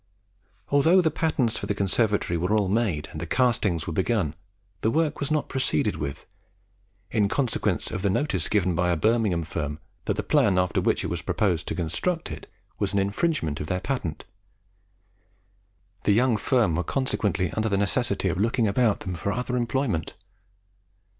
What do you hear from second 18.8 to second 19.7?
them for other